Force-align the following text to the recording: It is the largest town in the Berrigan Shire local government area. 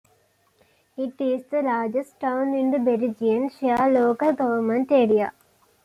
It 0.97 1.13
is 1.21 1.43
the 1.45 1.61
largest 1.61 2.19
town 2.19 2.55
in 2.55 2.71
the 2.71 2.79
Berrigan 2.79 3.49
Shire 3.51 3.87
local 3.87 4.33
government 4.33 4.91
area. 4.91 5.31